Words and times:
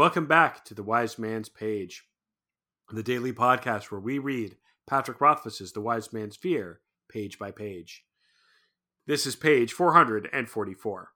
Welcome 0.00 0.24
back 0.24 0.64
to 0.64 0.72
the 0.72 0.82
Wise 0.82 1.18
Man's 1.18 1.50
Page, 1.50 2.06
the 2.90 3.02
daily 3.02 3.34
podcast 3.34 3.90
where 3.90 4.00
we 4.00 4.18
read 4.18 4.56
Patrick 4.86 5.20
Rothfuss's 5.20 5.72
The 5.72 5.82
Wise 5.82 6.10
Man's 6.10 6.36
Fear 6.36 6.80
page 7.12 7.38
by 7.38 7.50
page. 7.50 8.06
This 9.06 9.26
is 9.26 9.36
page 9.36 9.74
444. 9.74 11.08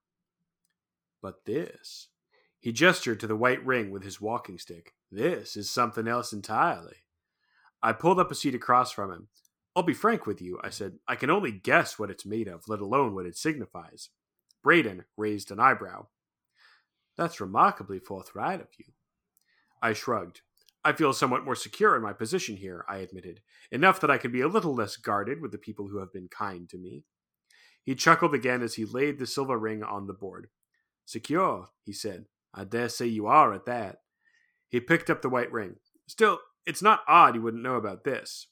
But 1.22 1.46
this, 1.46 2.08
he 2.60 2.72
gestured 2.72 3.20
to 3.20 3.26
the 3.26 3.34
white 3.34 3.64
ring 3.64 3.90
with 3.90 4.02
his 4.02 4.20
walking 4.20 4.58
stick. 4.58 4.92
This 5.10 5.56
is 5.56 5.70
something 5.70 6.06
else 6.06 6.34
entirely. 6.34 6.96
I 7.82 7.94
pulled 7.94 8.20
up 8.20 8.30
a 8.30 8.34
seat 8.34 8.54
across 8.54 8.92
from 8.92 9.10
him. 9.10 9.28
I'll 9.74 9.82
be 9.82 9.94
frank 9.94 10.26
with 10.26 10.42
you, 10.42 10.60
I 10.62 10.68
said. 10.68 10.98
I 11.08 11.16
can 11.16 11.30
only 11.30 11.52
guess 11.52 11.98
what 11.98 12.10
it's 12.10 12.26
made 12.26 12.48
of, 12.48 12.68
let 12.68 12.80
alone 12.80 13.14
what 13.14 13.24
it 13.24 13.38
signifies. 13.38 14.10
Bredon 14.62 15.04
raised 15.16 15.50
an 15.50 15.58
eyebrow. 15.58 16.08
That's 17.16 17.40
remarkably 17.40 17.98
forthright 17.98 18.60
of 18.60 18.68
you. 18.78 18.86
I 19.82 19.92
shrugged. 19.92 20.40
I 20.84 20.92
feel 20.92 21.12
somewhat 21.12 21.44
more 21.44 21.54
secure 21.54 21.96
in 21.96 22.02
my 22.02 22.12
position 22.12 22.56
here, 22.56 22.84
I 22.88 22.98
admitted, 22.98 23.40
enough 23.70 24.00
that 24.00 24.10
I 24.10 24.18
can 24.18 24.32
be 24.32 24.42
a 24.42 24.48
little 24.48 24.74
less 24.74 24.96
guarded 24.96 25.40
with 25.40 25.52
the 25.52 25.58
people 25.58 25.88
who 25.88 25.98
have 25.98 26.12
been 26.12 26.28
kind 26.28 26.68
to 26.68 26.78
me. 26.78 27.04
He 27.82 27.94
chuckled 27.94 28.34
again 28.34 28.62
as 28.62 28.74
he 28.74 28.84
laid 28.84 29.18
the 29.18 29.26
silver 29.26 29.58
ring 29.58 29.82
on 29.82 30.06
the 30.06 30.12
board. 30.12 30.48
Secure, 31.04 31.68
he 31.82 31.92
said. 31.92 32.26
I 32.52 32.64
dare 32.64 32.88
say 32.88 33.06
you 33.06 33.26
are 33.26 33.52
at 33.52 33.66
that. 33.66 33.98
He 34.68 34.80
picked 34.80 35.10
up 35.10 35.22
the 35.22 35.28
white 35.28 35.52
ring. 35.52 35.76
Still, 36.06 36.38
it's 36.66 36.82
not 36.82 37.02
odd 37.08 37.34
you 37.34 37.42
wouldn't 37.42 37.62
know 37.62 37.76
about 37.76 38.04
this. 38.04 38.48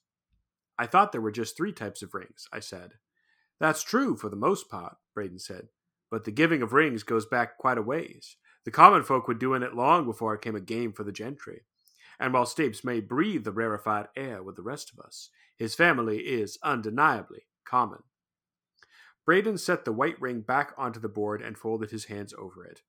I 0.78 0.86
thought 0.86 1.12
there 1.12 1.20
were 1.20 1.30
just 1.30 1.56
three 1.56 1.72
types 1.72 2.02
of 2.02 2.14
rings, 2.14 2.46
I 2.52 2.60
said. 2.60 2.92
That's 3.60 3.82
true 3.82 4.16
for 4.16 4.28
the 4.28 4.36
most 4.36 4.68
part, 4.68 4.96
Bredon 5.16 5.40
said, 5.40 5.68
but 6.10 6.24
the 6.24 6.30
giving 6.30 6.62
of 6.62 6.72
rings 6.72 7.02
goes 7.02 7.26
back 7.26 7.58
quite 7.58 7.78
a 7.78 7.82
ways. 7.82 8.36
The 8.64 8.70
common 8.70 9.02
folk 9.02 9.26
were 9.26 9.34
doing 9.34 9.62
it 9.62 9.74
long 9.74 10.05
before 10.05 10.34
it 10.34 10.42
came 10.42 10.56
a 10.56 10.60
game 10.60 10.92
for 10.92 11.05
the 11.05 11.12
gentry. 11.12 11.62
And 12.20 12.32
while 12.32 12.44
Stapes 12.44 12.84
may 12.84 13.00
breathe 13.00 13.44
the 13.44 13.52
rarefied 13.52 14.08
air 14.16 14.42
with 14.42 14.56
the 14.56 14.62
rest 14.62 14.92
of 14.92 15.04
us, 15.04 15.30
his 15.56 15.74
family 15.74 16.19
is 16.19 16.58
undeniably 16.62 17.46
common. 17.64 18.02
Bredon 19.27 19.58
set 19.58 19.84
the 19.84 19.92
white 19.92 20.20
ring 20.20 20.41
back 20.41 20.72
onto 20.77 21.00
the 21.00 21.08
board 21.08 21.42
and 21.42 21.56
folded 21.56 21.91
his 21.91 22.06
hands 22.06 22.34
over 22.36 22.64
it. 22.64 22.82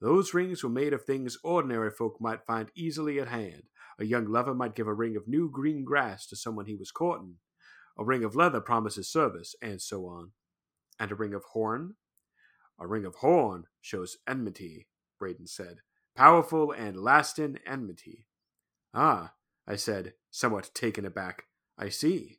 Those 0.00 0.34
rings 0.34 0.62
were 0.62 0.70
made 0.70 0.92
of 0.92 1.04
things 1.04 1.38
ordinary 1.42 1.90
folk 1.90 2.20
might 2.20 2.46
find 2.46 2.70
easily 2.74 3.18
at 3.18 3.28
hand. 3.28 3.64
A 3.98 4.04
young 4.04 4.26
lover 4.26 4.54
might 4.54 4.74
give 4.74 4.86
a 4.86 4.94
ring 4.94 5.16
of 5.16 5.28
new 5.28 5.50
green 5.50 5.84
grass 5.84 6.26
to 6.26 6.36
someone 6.36 6.66
he 6.66 6.74
was 6.74 6.90
courting. 6.90 7.36
A 7.98 8.04
ring 8.04 8.24
of 8.24 8.34
leather 8.34 8.60
promises 8.60 9.10
service, 9.10 9.54
and 9.62 9.80
so 9.80 10.06
on. 10.06 10.32
And 10.98 11.12
a 11.12 11.14
ring 11.14 11.32
of 11.32 11.44
horn? 11.52 11.94
A 12.78 12.86
ring 12.86 13.04
of 13.04 13.16
horn 13.16 13.64
shows 13.80 14.16
enmity, 14.26 14.88
Bredon 15.20 15.48
said. 15.48 15.78
Powerful 16.16 16.72
and 16.72 16.96
lasting 16.96 17.58
enmity. 17.66 18.26
Ah, 18.92 19.34
I 19.66 19.76
said, 19.76 20.14
somewhat 20.30 20.70
taken 20.74 21.04
aback. 21.04 21.44
I 21.76 21.88
see. 21.88 22.38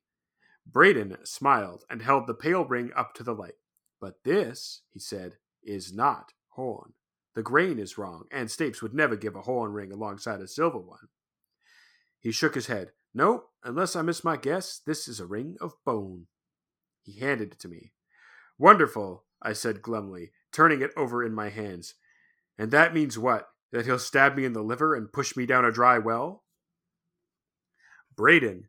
Bredon 0.69 1.17
smiled 1.27 1.83
and 1.89 2.01
held 2.01 2.27
the 2.27 2.33
pale 2.33 2.65
ring 2.65 2.91
up 2.95 3.13
to 3.15 3.23
the 3.23 3.33
light. 3.33 3.55
But 3.99 4.23
this, 4.23 4.81
he 4.91 4.99
said, 4.99 5.37
is 5.63 5.93
not 5.93 6.33
horn. 6.49 6.93
The 7.35 7.43
grain 7.43 7.79
is 7.79 7.97
wrong, 7.97 8.25
and 8.31 8.47
Stapes 8.47 8.81
would 8.81 8.93
never 8.93 9.15
give 9.17 9.35
a 9.35 9.41
horn 9.41 9.73
ring 9.73 9.91
alongside 9.91 10.39
a 10.39 10.47
silver 10.47 10.79
one. 10.79 11.09
He 12.19 12.31
shook 12.31 12.55
his 12.55 12.67
head. 12.67 12.91
No, 13.13 13.45
unless 13.63 13.95
I 13.95 14.01
miss 14.01 14.23
my 14.23 14.37
guess, 14.37 14.79
this 14.85 15.07
is 15.07 15.19
a 15.19 15.25
ring 15.25 15.57
of 15.59 15.73
bone. 15.85 16.27
He 17.03 17.19
handed 17.19 17.53
it 17.53 17.59
to 17.59 17.67
me. 17.67 17.93
Wonderful, 18.57 19.25
I 19.41 19.53
said 19.53 19.81
glumly, 19.81 20.31
turning 20.51 20.81
it 20.81 20.91
over 20.95 21.23
in 21.23 21.33
my 21.33 21.49
hands. 21.49 21.95
And 22.57 22.71
that 22.71 22.93
means 22.93 23.17
what? 23.17 23.49
That 23.71 23.85
he'll 23.85 23.99
stab 23.99 24.35
me 24.35 24.45
in 24.45 24.53
the 24.53 24.63
liver 24.63 24.95
and 24.95 25.11
push 25.11 25.35
me 25.35 25.45
down 25.45 25.65
a 25.65 25.71
dry 25.71 25.97
well? 25.97 26.43
Bredon 28.15 28.65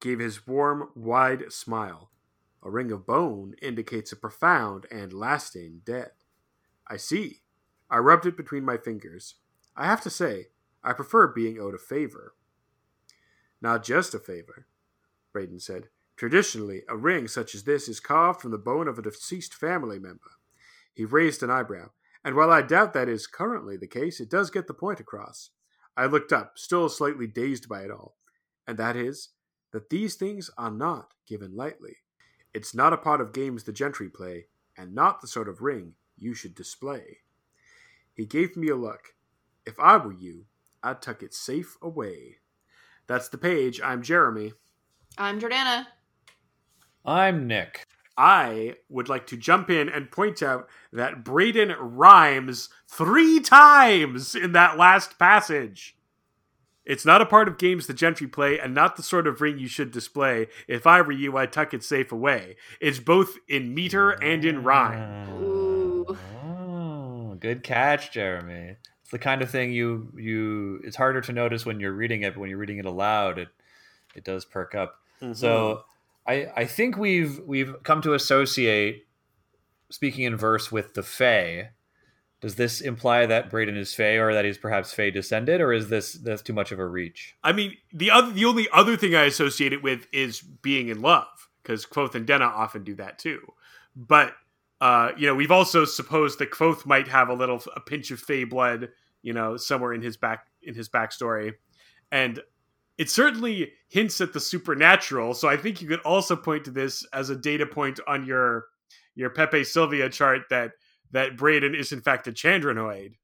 gave 0.00 0.18
his 0.18 0.46
warm, 0.46 0.90
wide 0.94 1.52
smile. 1.52 2.10
A 2.62 2.70
ring 2.70 2.92
of 2.92 3.06
bone 3.06 3.54
indicates 3.62 4.12
a 4.12 4.16
profound 4.16 4.86
and 4.90 5.12
lasting 5.12 5.80
debt. 5.84 6.14
I 6.86 6.96
see. 6.96 7.40
I 7.90 7.98
rubbed 7.98 8.26
it 8.26 8.36
between 8.36 8.64
my 8.64 8.76
fingers. 8.76 9.36
I 9.76 9.86
have 9.86 10.00
to 10.02 10.10
say, 10.10 10.48
I 10.84 10.92
prefer 10.92 11.26
being 11.28 11.58
owed 11.58 11.74
a 11.74 11.78
favor. 11.78 12.34
Not 13.60 13.84
just 13.84 14.14
a 14.14 14.18
favor, 14.18 14.66
Bredon 15.34 15.60
said. 15.60 15.88
Traditionally, 16.16 16.82
a 16.88 16.96
ring 16.96 17.26
such 17.26 17.54
as 17.54 17.64
this 17.64 17.88
is 17.88 18.00
carved 18.00 18.40
from 18.40 18.50
the 18.50 18.58
bone 18.58 18.86
of 18.86 18.98
a 18.98 19.02
deceased 19.02 19.54
family 19.54 19.98
member. 19.98 20.32
He 20.92 21.04
raised 21.04 21.42
an 21.42 21.50
eyebrow, 21.50 21.90
and 22.24 22.34
while 22.34 22.50
I 22.50 22.62
doubt 22.62 22.92
that 22.94 23.08
is 23.08 23.26
currently 23.26 23.76
the 23.76 23.86
case, 23.86 24.20
it 24.20 24.30
does 24.30 24.50
get 24.50 24.66
the 24.66 24.74
point 24.74 25.00
across. 25.00 25.50
I 25.96 26.06
looked 26.06 26.32
up, 26.32 26.52
still 26.56 26.88
slightly 26.88 27.26
dazed 27.26 27.68
by 27.68 27.82
it 27.82 27.90
all, 27.90 28.16
and 28.66 28.78
that 28.78 28.96
is 28.96 29.30
that 29.72 29.90
these 29.90 30.14
things 30.14 30.50
are 30.56 30.70
not 30.70 31.12
given 31.26 31.56
lightly. 31.56 31.96
It's 32.54 32.74
not 32.74 32.92
a 32.92 32.98
part 32.98 33.20
of 33.20 33.32
games 33.32 33.64
the 33.64 33.72
gentry 33.72 34.08
play, 34.08 34.46
and 34.76 34.94
not 34.94 35.20
the 35.20 35.26
sort 35.26 35.48
of 35.48 35.62
ring 35.62 35.94
you 36.16 36.34
should 36.34 36.54
display. 36.54 37.18
He 38.14 38.26
gave 38.26 38.56
me 38.56 38.68
a 38.68 38.76
look. 38.76 39.14
If 39.66 39.78
I 39.80 39.96
were 39.96 40.12
you, 40.12 40.46
I'd 40.82 41.02
tuck 41.02 41.22
it 41.22 41.34
safe 41.34 41.76
away. 41.82 42.38
That's 43.06 43.28
the 43.28 43.38
page. 43.38 43.80
I'm 43.82 44.02
Jeremy. 44.02 44.52
I'm 45.18 45.40
Jordana. 45.40 45.86
I'm 47.04 47.46
Nick. 47.46 47.86
I 48.16 48.76
would 48.88 49.08
like 49.08 49.26
to 49.28 49.36
jump 49.36 49.70
in 49.70 49.88
and 49.88 50.10
point 50.10 50.42
out 50.42 50.68
that 50.92 51.24
Bredon 51.24 51.74
rhymes 51.78 52.68
three 52.86 53.40
times 53.40 54.34
in 54.34 54.52
that 54.52 54.76
last 54.76 55.18
passage. 55.18 55.96
It's 56.84 57.06
not 57.06 57.22
a 57.22 57.26
part 57.26 57.46
of 57.46 57.58
games 57.58 57.86
the 57.86 57.94
gentry 57.94 58.26
play 58.26 58.58
and 58.58 58.74
not 58.74 58.96
the 58.96 59.02
sort 59.02 59.26
of 59.26 59.40
ring 59.40 59.58
you 59.58 59.68
should 59.68 59.92
display. 59.92 60.48
If 60.66 60.86
I 60.86 61.00
were 61.00 61.12
you, 61.12 61.36
I'd 61.36 61.52
tuck 61.52 61.72
it 61.72 61.84
safe 61.84 62.10
away. 62.10 62.56
It's 62.80 62.98
both 62.98 63.36
in 63.48 63.72
meter 63.72 64.10
and 64.10 64.44
in 64.44 64.64
rhyme. 64.64 65.28
Ooh. 65.42 66.18
Oh, 66.44 67.36
good 67.38 67.62
catch, 67.62 68.10
Jeremy. 68.10 68.76
It's 69.02 69.10
the 69.10 69.18
kind 69.18 69.42
of 69.42 69.50
thing 69.50 69.72
you 69.72 70.12
you. 70.16 70.80
It's 70.84 70.96
harder 70.96 71.20
to 71.20 71.32
notice 71.32 71.64
when 71.64 71.78
you're 71.78 71.92
reading 71.92 72.22
it, 72.22 72.34
but 72.34 72.40
when 72.40 72.50
you're 72.50 72.58
reading 72.58 72.78
it 72.78 72.84
aloud, 72.84 73.38
it 73.38 73.48
it 74.16 74.24
does 74.24 74.44
perk 74.44 74.74
up. 74.74 74.96
Mm-hmm. 75.20 75.34
So 75.34 75.84
I 76.26 76.48
I 76.56 76.64
think 76.64 76.96
we've 76.96 77.40
we've 77.46 77.74
come 77.82 78.02
to 78.02 78.14
associate 78.14 79.06
speaking 79.90 80.24
in 80.24 80.36
verse 80.36 80.72
with 80.72 80.94
the 80.94 81.02
Fae. 81.02 81.70
Does 82.40 82.56
this 82.56 82.80
imply 82.80 83.24
that 83.26 83.50
Bredon 83.50 83.76
is 83.76 83.94
Fae, 83.94 84.16
or 84.16 84.34
that 84.34 84.44
he's 84.44 84.58
perhaps 84.58 84.92
Fae 84.92 85.10
descended, 85.10 85.60
or 85.60 85.72
is 85.72 85.88
this 85.88 86.14
that's 86.14 86.42
too 86.42 86.52
much 86.52 86.72
of 86.72 86.80
a 86.80 86.86
reach? 86.86 87.36
I 87.44 87.52
mean, 87.52 87.76
the 87.92 88.10
other, 88.10 88.32
the 88.32 88.46
only 88.46 88.66
other 88.72 88.96
thing 88.96 89.14
I 89.14 89.24
associate 89.24 89.72
it 89.72 89.82
with 89.82 90.08
is 90.12 90.40
being 90.40 90.88
in 90.88 91.00
love, 91.00 91.48
because 91.62 91.86
Kvothe 91.86 92.16
and 92.16 92.26
Denna 92.26 92.46
often 92.46 92.82
do 92.82 92.96
that 92.96 93.20
too. 93.20 93.40
But 93.94 94.34
uh, 94.80 95.12
you 95.16 95.28
know, 95.28 95.36
we've 95.36 95.52
also 95.52 95.84
supposed 95.84 96.40
that 96.40 96.50
Kvothe 96.50 96.84
might 96.84 97.06
have 97.06 97.28
a 97.28 97.34
little 97.34 97.62
a 97.76 97.80
pinch 97.80 98.10
of 98.10 98.18
Fae 98.18 98.44
blood, 98.44 98.88
you 99.22 99.32
know, 99.32 99.56
somewhere 99.56 99.92
in 99.92 100.02
his 100.02 100.16
back 100.16 100.46
in 100.62 100.74
his 100.74 100.88
backstory, 100.88 101.52
and 102.10 102.40
it 102.98 103.10
certainly 103.10 103.72
hints 103.88 104.20
at 104.20 104.32
the 104.32 104.40
supernatural. 104.40 105.34
So 105.34 105.48
I 105.48 105.56
think 105.56 105.80
you 105.80 105.88
could 105.88 106.00
also 106.00 106.36
point 106.36 106.64
to 106.66 106.70
this 106.70 107.06
as 107.12 107.30
a 107.30 107.36
data 107.36 107.66
point 107.66 108.00
on 108.06 108.24
your 108.24 108.66
your 109.14 109.30
Pepe 109.30 109.64
Sylvia 109.64 110.08
chart 110.08 110.42
that 110.50 110.72
that 111.12 111.36
Bredon 111.36 111.78
is 111.78 111.92
in 111.92 112.00
fact 112.00 112.26
a 112.28 112.32
Chandranoid. 112.32 113.14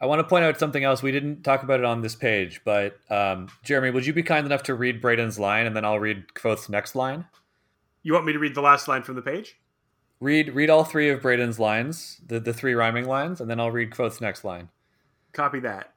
I 0.00 0.06
want 0.06 0.20
to 0.20 0.24
point 0.24 0.44
out 0.44 0.58
something 0.58 0.82
else. 0.82 1.02
We 1.02 1.12
didn't 1.12 1.42
talk 1.42 1.62
about 1.62 1.80
it 1.80 1.84
on 1.84 2.00
this 2.00 2.14
page, 2.14 2.62
but 2.64 2.98
um, 3.10 3.48
Jeremy, 3.62 3.90
would 3.90 4.06
you 4.06 4.14
be 4.14 4.22
kind 4.22 4.46
enough 4.46 4.62
to 4.64 4.74
read 4.74 5.02
Bredon's 5.02 5.38
line, 5.38 5.66
and 5.66 5.76
then 5.76 5.84
I'll 5.84 6.00
read 6.00 6.28
Kvothe's 6.34 6.70
next 6.70 6.94
line? 6.94 7.26
You 8.02 8.14
want 8.14 8.24
me 8.24 8.32
to 8.32 8.38
read 8.38 8.54
the 8.54 8.62
last 8.62 8.88
line 8.88 9.02
from 9.02 9.16
the 9.16 9.22
page? 9.22 9.58
Read 10.20 10.54
read 10.54 10.70
all 10.70 10.84
three 10.84 11.10
of 11.10 11.20
Bredon's 11.20 11.58
lines, 11.58 12.20
the 12.26 12.40
the 12.40 12.54
three 12.54 12.74
rhyming 12.74 13.06
lines, 13.06 13.40
and 13.40 13.50
then 13.50 13.60
I'll 13.60 13.70
read 13.70 13.90
Kvothe's 13.90 14.20
next 14.20 14.44
line. 14.44 14.70
Copy 15.32 15.60
that. 15.60 15.92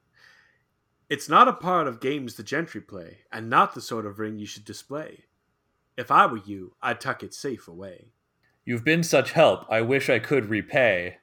It's 1.13 1.30
not 1.30 1.48
a 1.48 1.54
part 1.54 1.88
of 1.88 2.00
games 2.00 2.33
the 2.33 2.42
gentry 2.42 2.81
play, 2.81 3.19
and 3.31 3.48
not 3.48 3.75
the 3.75 3.81
sort 3.81 4.07
of 4.07 4.18
ring 4.18 4.39
you 4.39 4.48
should 4.48 4.65
display. 4.65 5.25
If 5.95 6.10
I 6.10 6.25
were 6.25 6.42
you, 6.44 6.74
I'd 6.81 7.00
tuck 7.00 7.21
it 7.21 7.36
safe 7.36 7.68
away. 7.68 8.13
You've 8.65 8.83
been 8.83 9.04
such 9.04 9.33
help. 9.33 9.68
I 9.69 9.81
wish 9.81 10.10
I 10.10 10.18
could 10.18 10.50
repay. 10.50 11.18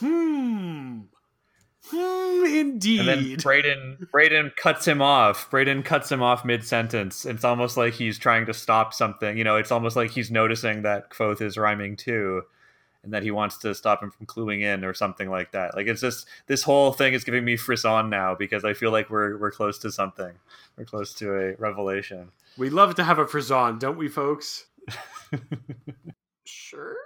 Hmm. 0.00 1.02
Hmm, 1.84 2.46
indeed. 2.46 2.98
And 2.98 3.08
then 3.08 3.36
Bredon 3.36 4.10
Bredon 4.12 4.56
cuts 4.56 4.88
him 4.88 5.00
off. 5.00 5.48
Bredon 5.52 5.84
cuts 5.84 6.10
him 6.10 6.20
off 6.20 6.44
mid 6.44 6.64
sentence. 6.64 7.24
It's 7.24 7.44
almost 7.44 7.76
like 7.76 7.94
he's 7.94 8.18
trying 8.18 8.46
to 8.46 8.52
stop 8.52 8.92
something. 8.92 9.38
You 9.38 9.44
know, 9.44 9.54
it's 9.54 9.70
almost 9.70 9.94
like 9.94 10.10
he's 10.10 10.32
noticing 10.32 10.82
that 10.82 11.10
Kvothe 11.10 11.42
is 11.42 11.56
rhyming 11.56 11.94
too, 11.94 12.42
and 13.04 13.12
that 13.12 13.22
he 13.22 13.30
wants 13.30 13.58
to 13.58 13.74
stop 13.74 14.02
him 14.02 14.10
from 14.10 14.26
cluing 14.26 14.62
in 14.62 14.84
or 14.84 14.94
something 14.94 15.28
like 15.28 15.52
that. 15.52 15.74
Like 15.76 15.86
it's 15.86 16.00
just 16.00 16.26
this 16.46 16.62
whole 16.62 16.92
thing 16.92 17.14
is 17.14 17.24
giving 17.24 17.44
me 17.44 17.56
frisson 17.56 18.10
now 18.10 18.34
because 18.34 18.64
I 18.64 18.74
feel 18.74 18.92
like 18.92 19.10
we're 19.10 19.36
we're 19.38 19.50
close 19.50 19.78
to 19.78 19.90
something. 19.90 20.32
We're 20.76 20.84
close 20.84 21.12
to 21.14 21.34
a 21.34 21.54
revelation. 21.56 22.30
we 22.56 22.70
love 22.70 22.94
to 22.96 23.04
have 23.04 23.18
a 23.18 23.26
frisson, 23.26 23.78
don't 23.78 23.98
we, 23.98 24.08
folks? 24.08 24.66
Sure. 26.44 26.96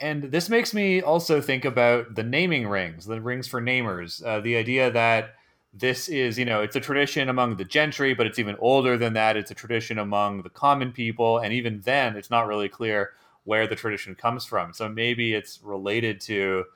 And 0.00 0.24
this 0.24 0.48
makes 0.48 0.72
me 0.72 1.02
also 1.02 1.40
think 1.40 1.64
about 1.64 2.14
the 2.14 2.22
naming 2.22 2.66
rings, 2.66 3.04
the 3.04 3.20
rings 3.20 3.46
for 3.48 3.60
namers. 3.60 4.24
Uh, 4.24 4.40
the 4.40 4.56
idea 4.56 4.90
that 4.90 5.34
this 5.74 6.08
is, 6.08 6.38
you 6.38 6.44
know, 6.44 6.62
it's 6.62 6.76
a 6.76 6.80
tradition 6.80 7.28
among 7.28 7.56
the 7.56 7.64
gentry, 7.64 8.14
but 8.14 8.26
it's 8.26 8.38
even 8.38 8.56
older 8.58 8.96
than 8.96 9.12
that. 9.14 9.36
It's 9.36 9.50
a 9.50 9.54
tradition 9.54 9.98
among 9.98 10.42
the 10.42 10.50
common 10.50 10.92
people. 10.92 11.38
And 11.38 11.52
even 11.52 11.80
then, 11.82 12.16
it's 12.16 12.30
not 12.30 12.46
really 12.46 12.68
clear 12.68 13.10
where 13.50 13.66
the 13.66 13.74
tradition 13.74 14.14
comes 14.14 14.44
from. 14.44 14.72
So 14.72 14.88
maybe 14.88 15.34
it's 15.34 15.60
related 15.60 16.20
to 16.20 16.66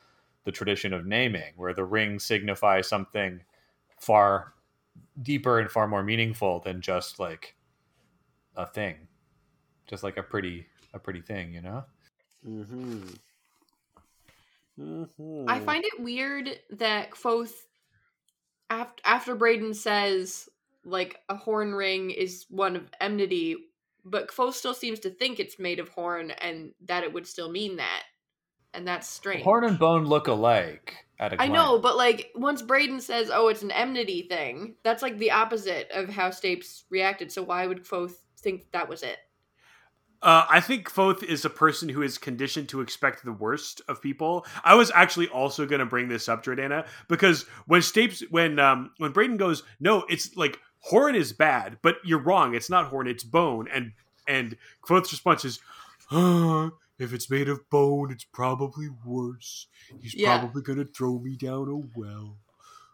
the 0.43 0.50
tradition 0.50 0.93
of 0.93 1.06
naming, 1.06 1.53
where 1.55 1.73
the 1.73 1.85
ring 1.85 2.19
signifies 2.19 2.88
something 2.88 3.43
far 4.00 4.55
deeper 5.23 5.61
and 5.61 5.71
far 5.71 5.87
more 5.87 6.03
meaningful 6.03 6.59
than 6.59 6.81
just 6.81 7.21
like 7.21 7.55
a 8.56 8.67
thing, 8.67 8.97
just 9.87 10.03
like 10.03 10.17
a 10.17 10.23
pretty 10.25 10.67
a 10.93 10.99
pretty 10.99 11.21
thing, 11.21 11.55
you 11.55 11.62
know. 11.62 11.85
Mm-hmm. 12.44 13.03
Mm-hmm. 14.81 15.44
I 15.47 15.61
find 15.61 15.85
it 15.85 16.03
weird 16.03 16.59
that 16.70 17.12
Kvothe, 17.12 17.55
after 18.69 19.00
after 19.05 19.37
Bredon 19.37 19.77
says 19.77 20.49
like 20.85 21.20
a 21.29 21.37
horn 21.37 21.73
ring 21.73 22.11
is 22.11 22.47
one 22.50 22.75
of 22.75 22.91
enmity, 23.00 23.59
but 24.05 24.29
Kvothe 24.29 24.55
still 24.55 24.75
seems 24.75 25.01
to 25.01 25.11
think 25.11 25.41
it's 25.41 25.59
made 25.59 25.79
of 25.79 25.89
horn 25.89 26.31
and 26.31 26.73
that 26.87 27.05
it 27.05 27.12
would 27.12 27.27
still 27.27 27.51
mean 27.51 27.77
that, 27.77 28.03
and 28.73 28.87
that's 28.87 29.09
strange. 29.09 29.43
Horn 29.43 29.65
and 29.65 29.79
bone 29.79 30.05
look 30.05 30.29
alike. 30.29 30.95
At 31.19 31.33
a 31.33 31.35
I 31.35 31.47
glance. 31.47 31.51
I 31.51 31.53
know, 31.53 31.79
but 31.79 31.97
like 31.97 32.33
once 32.35 32.62
Bredon 32.62 33.01
says, 33.01 33.31
"Oh, 33.33 33.49
it's 33.49 33.62
an 33.62 33.71
enmity 33.71 34.27
thing," 34.29 34.77
that's 34.83 35.03
like 35.03 35.19
the 35.19 35.31
opposite 35.31 35.91
of 35.93 36.09
how 36.09 36.31
Stapes 36.31 36.83
reacted. 36.91 37.31
So 37.31 37.43
why 37.43 37.67
would 37.67 37.85
Kvothe 37.85 38.15
think 38.39 38.71
that 38.73 38.89
was 38.89 39.03
it? 39.03 39.19
Uh, 40.25 40.47
I 40.49 40.61
think 40.61 40.89
Kvothe 40.89 41.23
is 41.23 41.45
a 41.45 41.51
person 41.51 41.91
who 41.91 42.01
is 42.01 42.17
conditioned 42.17 42.71
to 42.71 42.81
expect 42.81 43.25
the 43.25 43.33
worst 43.33 43.83
of 43.89 44.01
people. 44.01 44.47
I 44.65 44.75
was 44.75 44.91
actually 44.91 45.29
also 45.29 45.67
going 45.67 45.81
to 45.81 45.87
bring 45.87 46.09
this 46.09 46.31
up, 46.31 46.43
Jordana, 46.43 46.87
because 47.09 47.43
when 47.67 47.83
Stapes, 47.83 48.23
when 48.31 48.59
um, 48.59 48.93
when 48.97 49.12
Bredon 49.12 49.37
goes, 49.37 49.65
no, 49.81 50.05
it's 50.09 50.35
like 50.35 50.59
horn 50.84 51.14
is 51.14 51.32
bad, 51.32 51.78
but 51.82 51.96
you're 52.04 52.19
wrong. 52.19 52.54
It's 52.54 52.70
not 52.70 52.86
horn, 52.86 53.06
it's 53.06 53.25
bone. 53.25 53.69
And 53.72 53.92
and 54.26 54.56
Kvothe's 54.82 55.12
response 55.12 55.44
is, 55.44 55.58
"Uh, 56.10 56.70
if 56.98 57.12
it's 57.12 57.28
made 57.31 57.48
of 57.48 57.69
bone, 57.70 58.10
it's 58.10 58.25
probably 58.25 58.88
worse. 59.04 59.66
He's 60.00 60.14
Yeah. 60.14 60.38
probably 60.38 60.62
going 60.62 60.78
to 60.78 60.84
throw 60.84 61.19
me 61.19 61.36
down 61.36 61.69
a 61.69 61.76
well. 61.98 62.38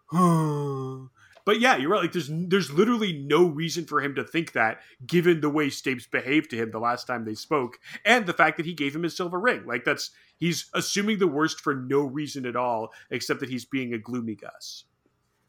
Huh." 0.06 1.08
But 1.46 1.58
yeah, 1.58 1.76
you're 1.76 1.88
right. 1.90 2.02
Like, 2.02 2.12
there's 2.12 2.30
there's 2.30 2.70
literally 2.70 3.12
no 3.12 3.46
reason 3.46 3.86
for 3.86 4.00
him 4.00 4.14
to 4.16 4.24
think 4.24 4.52
that, 4.52 4.80
given 5.06 5.40
the 5.40 5.48
way 5.50 5.68
Stapes 5.68 6.08
behaved 6.08 6.50
to 6.50 6.56
him 6.56 6.70
the 6.70 6.78
last 6.78 7.06
time 7.06 7.24
they 7.24 7.34
spoke, 7.34 7.78
and 8.04 8.26
the 8.26 8.32
fact 8.34 8.56
that 8.58 8.66
he 8.66 8.74
gave 8.74 8.94
him 8.94 9.02
his 9.02 9.16
silver 9.16 9.40
ring. 9.40 9.64
Like, 9.66 9.84
that's 9.84 10.10
he's 10.36 10.68
assuming 10.74 11.18
the 11.18 11.26
worst 11.26 11.60
for 11.60 11.74
no 11.74 12.02
reason 12.02 12.44
at 12.46 12.56
all, 12.56 12.92
except 13.10 13.40
that 13.40 13.48
he's 13.48 13.64
being 13.64 13.94
a 13.94 13.98
gloomy 13.98 14.34
Gus. 14.34 14.84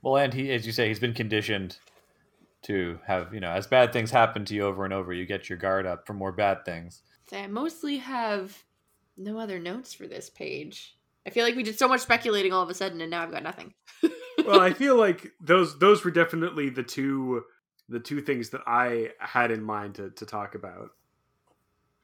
Well, 0.01 0.17
and 0.17 0.33
he, 0.33 0.51
as 0.51 0.65
you 0.65 0.71
say, 0.71 0.87
he's 0.87 0.99
been 0.99 1.13
conditioned 1.13 1.77
to 2.63 2.99
have, 3.05 3.33
you 3.33 3.39
know, 3.39 3.51
as 3.51 3.67
bad 3.67 3.91
things 3.91 4.11
happen 4.11 4.45
to 4.45 4.53
you 4.53 4.63
over 4.63 4.85
and 4.85 4.93
over, 4.93 5.13
you 5.13 5.25
get 5.25 5.49
your 5.49 5.57
guard 5.57 5.85
up 5.85 6.05
for 6.05 6.13
more 6.13 6.31
bad 6.31 6.63
things. 6.65 7.01
So 7.29 7.37
I 7.37 7.47
mostly 7.47 7.97
have 7.97 8.63
no 9.17 9.39
other 9.39 9.59
notes 9.59 9.93
for 9.93 10.07
this 10.07 10.29
page. 10.29 10.97
I 11.25 11.29
feel 11.29 11.45
like 11.45 11.55
we 11.55 11.63
did 11.63 11.77
so 11.77 11.87
much 11.87 12.01
speculating 12.01 12.51
all 12.51 12.63
of 12.63 12.69
a 12.69 12.73
sudden, 12.73 13.01
and 13.01 13.11
now 13.11 13.23
I've 13.23 13.31
got 13.31 13.43
nothing. 13.43 13.73
well, 14.45 14.59
I 14.59 14.73
feel 14.73 14.95
like 14.95 15.31
those 15.39 15.77
those 15.77 16.03
were 16.03 16.11
definitely 16.11 16.69
the 16.69 16.83
two 16.83 17.43
the 17.89 17.99
two 17.99 18.21
things 18.21 18.49
that 18.49 18.61
I 18.65 19.09
had 19.19 19.51
in 19.51 19.63
mind 19.63 19.95
to 19.95 20.09
to 20.11 20.25
talk 20.25 20.55
about. 20.55 20.91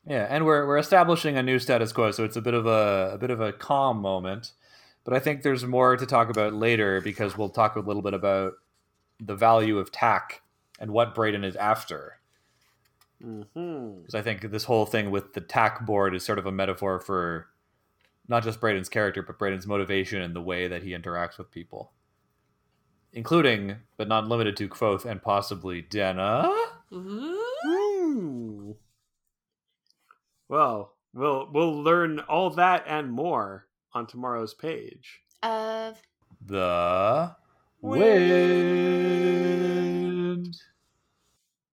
Yeah, 0.06 0.28
and 0.30 0.46
we're 0.46 0.68
we're 0.68 0.78
establishing 0.78 1.36
a 1.36 1.44
new 1.44 1.60
status 1.60 1.92
quo, 1.92 2.12
so 2.12 2.24
it's 2.24 2.36
a 2.36 2.42
bit 2.42 2.54
of 2.54 2.68
a 2.68 3.12
a 3.14 3.18
bit 3.18 3.32
of 3.32 3.42
a 3.42 3.52
calm 3.52 4.00
moment. 4.00 4.52
But 5.04 5.16
I 5.16 5.20
think 5.20 5.42
there's 5.42 5.66
more 5.66 5.98
to 5.98 6.06
talk 6.06 6.30
about 6.30 6.54
later 6.54 7.02
because 7.02 7.38
we'll 7.38 7.50
talk 7.50 7.76
a 7.76 7.80
little 7.80 8.02
bit 8.02 8.14
about 8.14 8.54
the 9.20 9.36
value 9.36 9.80
of 9.80 9.92
tak 9.92 10.42
and 10.80 10.92
what 10.92 11.16
Bredon 11.16 11.44
is 11.46 11.56
after. 11.56 12.20
Mm-hmm. 13.24 14.02
Because 14.02 14.16
I 14.16 14.22
think 14.22 14.42
this 14.52 14.66
whole 14.66 14.86
thing 14.86 15.10
with 15.12 15.34
the 15.34 15.42
tak 15.42 15.86
board 15.86 16.16
is 16.16 16.24
sort 16.24 16.40
of 16.40 16.46
a 16.46 16.52
metaphor 16.52 17.00
for 17.00 17.48
not 18.28 18.44
just 18.44 18.60
Bredon's 18.62 18.90
character, 18.90 19.24
but 19.24 19.40
Bredon's 19.40 19.66
motivation 19.66 20.22
and 20.22 20.36
the 20.36 20.42
way 20.42 20.68
that 20.68 20.84
he 20.84 20.92
interacts 20.92 21.38
with 21.38 21.50
people, 21.52 21.92
including 23.14 23.78
but 23.98 24.08
not 24.08 24.28
limited 24.28 24.58
to 24.58 24.68
Kvothe 24.68 25.06
and 25.06 25.22
possibly 25.22 25.82
Denna. 25.82 26.54
Well, 30.50 30.94
we'll 31.14 31.50
we'll 31.52 31.82
learn 31.82 32.20
all 32.22 32.50
that 32.52 32.84
and 32.88 33.12
more 33.12 33.68
on 33.94 34.08
tomorrow's 34.08 34.54
page. 34.54 35.22
Of 35.42 36.02
The 36.46 37.36
Wind. 37.82 38.88
Wind. 40.38 40.77